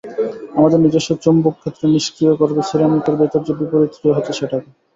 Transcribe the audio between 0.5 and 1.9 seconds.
আমাদের নিজস্ব চৌম্বকক্ষেত্র